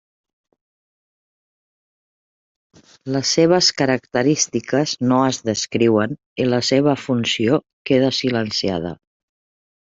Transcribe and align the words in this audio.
Les 3.15 3.33
seves 3.37 3.69
característiques 3.81 4.95
no 5.11 5.19
es 5.27 5.41
descriuen 5.51 6.17
i 6.47 6.49
la 6.55 6.61
seva 6.71 6.97
funció 7.03 7.61
queda 7.91 8.11
silenciada. 8.23 8.97